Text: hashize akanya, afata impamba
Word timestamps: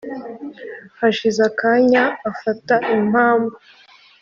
hashize 0.99 1.39
akanya, 1.49 2.03
afata 2.29 2.75
impamba 2.95 3.55